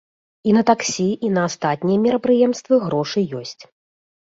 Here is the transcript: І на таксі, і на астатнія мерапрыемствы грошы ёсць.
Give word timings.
І 0.51 0.55
на 0.57 0.63
таксі, 0.69 1.05
і 1.29 1.31
на 1.35 1.45
астатнія 1.51 2.03
мерапрыемствы 2.09 2.85
грошы 2.91 3.19
ёсць. 3.45 3.61